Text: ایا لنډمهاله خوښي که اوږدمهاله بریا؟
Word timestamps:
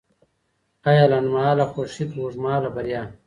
ایا 0.89 1.03
لنډمهاله 1.11 1.65
خوښي 1.71 2.05
که 2.11 2.17
اوږدمهاله 2.21 2.69
بریا؟ 2.75 3.03